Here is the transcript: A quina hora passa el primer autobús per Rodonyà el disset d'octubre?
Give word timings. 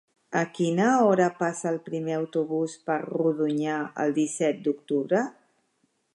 A 0.39 0.41
quina 0.59 0.85
hora 1.09 1.27
passa 1.41 1.67
el 1.73 1.77
primer 1.89 2.15
autobús 2.21 2.79
per 2.89 2.97
Rodonyà 3.05 3.79
el 4.05 4.17
disset 4.21 4.67
d'octubre? 4.69 5.25